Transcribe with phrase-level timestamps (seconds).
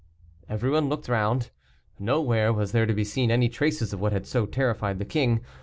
[0.49, 1.51] Everyone looked round;
[1.99, 5.41] nowhere was there to be seen any traces of what had so terrified the king.